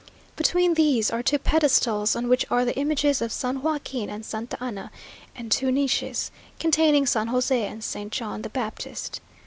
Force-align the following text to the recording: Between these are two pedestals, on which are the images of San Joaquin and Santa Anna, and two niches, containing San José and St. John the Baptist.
Between 0.35 0.73
these 0.73 1.11
are 1.11 1.21
two 1.21 1.37
pedestals, 1.37 2.15
on 2.15 2.27
which 2.27 2.43
are 2.49 2.65
the 2.65 2.75
images 2.75 3.21
of 3.21 3.31
San 3.31 3.61
Joaquin 3.61 4.09
and 4.09 4.25
Santa 4.25 4.57
Anna, 4.59 4.89
and 5.35 5.51
two 5.51 5.71
niches, 5.71 6.31
containing 6.59 7.05
San 7.05 7.27
José 7.29 7.69
and 7.69 7.83
St. 7.83 8.11
John 8.11 8.41
the 8.41 8.49
Baptist. 8.49 9.21